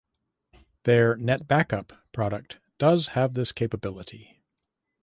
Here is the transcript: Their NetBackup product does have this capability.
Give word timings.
Their 0.81 1.15
NetBackup 1.15 1.91
product 2.11 2.57
does 2.79 3.09
have 3.09 3.35
this 3.35 3.51
capability. 3.51 4.41